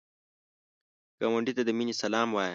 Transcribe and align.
ګاونډي 1.19 1.53
ته 1.57 1.63
د 1.65 1.69
مینې 1.77 1.93
سلام 2.01 2.27
وایه 2.31 2.49